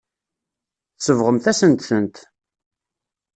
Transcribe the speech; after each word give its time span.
Tsebɣem-asent-tent. 0.97 2.15